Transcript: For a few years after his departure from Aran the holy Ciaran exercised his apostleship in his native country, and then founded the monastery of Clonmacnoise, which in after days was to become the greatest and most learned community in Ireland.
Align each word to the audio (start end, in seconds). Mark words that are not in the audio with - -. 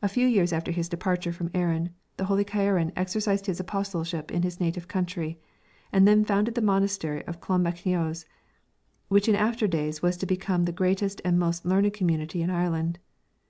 For 0.00 0.06
a 0.06 0.08
few 0.08 0.26
years 0.26 0.52
after 0.52 0.72
his 0.72 0.88
departure 0.88 1.32
from 1.32 1.52
Aran 1.54 1.94
the 2.16 2.24
holy 2.24 2.42
Ciaran 2.44 2.90
exercised 2.96 3.46
his 3.46 3.60
apostleship 3.60 4.32
in 4.32 4.42
his 4.42 4.58
native 4.58 4.88
country, 4.88 5.38
and 5.92 6.02
then 6.08 6.24
founded 6.24 6.56
the 6.56 6.60
monastery 6.60 7.24
of 7.28 7.40
Clonmacnoise, 7.40 8.24
which 9.06 9.28
in 9.28 9.36
after 9.36 9.68
days 9.68 10.02
was 10.02 10.16
to 10.16 10.26
become 10.26 10.64
the 10.64 10.72
greatest 10.72 11.22
and 11.24 11.38
most 11.38 11.64
learned 11.64 11.92
community 11.94 12.42
in 12.42 12.50
Ireland. 12.50 12.98